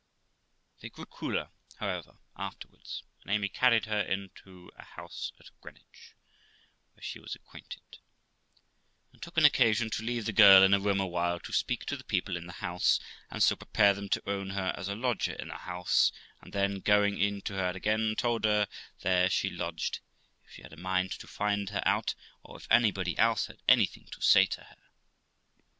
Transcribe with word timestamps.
They 0.79 0.89
grew 0.89 1.05
cooler, 1.05 1.51
however, 1.77 2.17
afterwards, 2.35 3.03
and 3.21 3.29
Amy 3.31 3.49
carried 3.49 3.85
her 3.85 4.01
into 4.01 4.71
a 4.75 4.83
house 4.83 5.31
at 5.39 5.51
Greenwich, 5.61 6.15
where 6.95 7.03
she 7.03 7.19
was 7.19 7.35
acquainted, 7.35 7.99
and 9.13 9.21
took 9.21 9.37
an 9.37 9.45
occasion 9.45 9.91
to 9.91 10.01
leave 10.01 10.25
the 10.25 10.33
girl 10.33 10.63
in 10.63 10.73
a 10.73 10.79
room 10.79 10.99
awhile, 10.99 11.39
to 11.41 11.53
speak 11.53 11.85
to 11.85 11.95
the 11.95 12.03
people 12.03 12.35
in 12.35 12.47
the 12.47 12.53
house, 12.63 12.99
and 13.29 13.43
THE 13.43 13.53
LITE 13.53 13.61
OF 13.61 13.61
ROXANA 13.67 14.07
381 14.09 14.09
so 14.09 14.19
prepare 14.25 14.53
them 14.55 14.55
to 14.55 14.57
own 14.57 14.57
her 14.57 14.73
as 14.75 14.87
a 14.87 14.95
lodger 14.95 15.33
in 15.33 15.49
the 15.49 15.57
house; 15.69 16.11
and 16.41 16.51
then, 16.51 16.79
going 16.79 17.19
in 17.19 17.41
to 17.43 17.53
her 17.53 17.69
again, 17.69 18.15
told 18.17 18.45
her 18.45 18.67
there 19.01 19.29
she 19.29 19.51
lodged, 19.51 19.99
if 20.43 20.49
she 20.53 20.63
had 20.63 20.73
a 20.73 20.77
mind 20.77 21.11
to 21.11 21.27
find 21.27 21.69
her 21.69 21.83
out, 21.85 22.15
or 22.41 22.57
if 22.57 22.65
anybody 22.71 23.15
else 23.19 23.45
had 23.45 23.59
anything 23.67 24.07
to 24.09 24.19
say 24.23 24.47
to 24.47 24.61
her. 24.63 24.77